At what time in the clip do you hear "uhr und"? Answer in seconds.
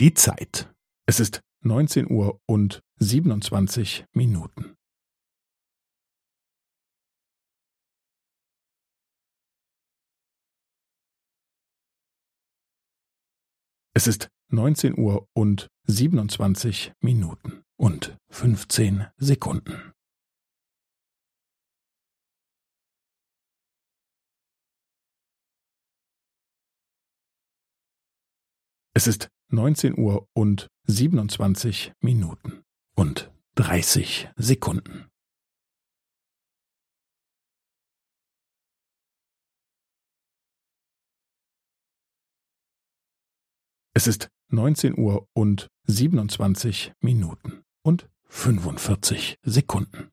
2.08-2.84, 14.96-15.66, 29.98-30.68, 44.96-45.68